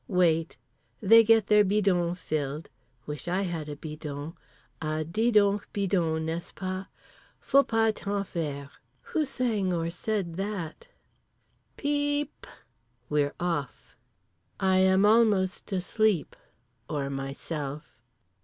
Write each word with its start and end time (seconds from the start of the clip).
Wait. 0.07 0.57
They 0.99 1.23
get 1.23 1.45
their 1.45 1.63
bidons 1.63 2.17
filled. 2.17 2.71
Wish 3.05 3.27
I 3.27 3.43
had 3.43 3.69
a 3.69 3.75
bidon, 3.75 4.33
a 4.81 5.03
dis 5.05 5.31
donc 5.31 5.71
bidon 5.73 6.25
n'est 6.25 6.43
ce 6.43 6.51
pas. 6.53 6.87
Faut 7.39 7.61
pas 7.63 7.93
t'en 7.93 8.23
faire, 8.23 8.71
who 9.13 9.23
sang 9.25 9.71
or 9.71 9.91
said 9.91 10.37
that? 10.37 10.87
PEE 11.77 12.31
p…. 12.41 12.49
We're 13.09 13.35
off. 13.39 13.95
I 14.59 14.77
am 14.79 15.05
almost 15.05 15.71
asleep. 15.71 16.35
Or 16.89 17.11
myself. 17.11 18.01